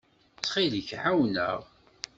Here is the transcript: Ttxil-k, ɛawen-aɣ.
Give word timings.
Ttxil-k, 0.37 0.89
ɛawen-aɣ. 1.03 1.59